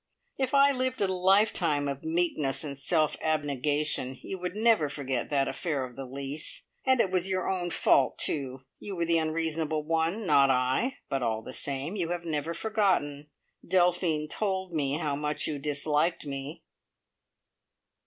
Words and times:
If 0.35 0.55
I 0.55 0.71
lived 0.71 0.99
a 1.03 1.07
lifetime 1.07 1.87
of 1.87 2.01
meekness 2.03 2.63
and 2.63 2.75
self 2.75 3.15
abnegation, 3.21 4.17
you 4.23 4.39
would 4.39 4.55
never 4.55 4.89
forget 4.89 5.29
that 5.29 5.47
affair 5.47 5.85
of 5.85 5.95
the 5.95 6.07
lease. 6.07 6.65
And 6.83 6.99
it 6.99 7.11
was 7.11 7.29
your 7.29 7.47
own 7.47 7.69
fault, 7.69 8.17
too! 8.17 8.63
You 8.79 8.95
were 8.95 9.05
the 9.05 9.19
unreasonable 9.19 9.83
one, 9.83 10.25
not 10.25 10.49
I; 10.49 10.95
but 11.07 11.21
all 11.21 11.43
the 11.43 11.53
same, 11.53 11.95
you 11.95 12.09
have 12.09 12.25
never 12.25 12.55
forgiven. 12.55 13.29
Delphine 13.63 14.27
told 14.27 14.73
me 14.73 14.97
how 14.97 15.15
much 15.15 15.45
you 15.45 15.59
disliked 15.59 16.25
me." 16.25 16.63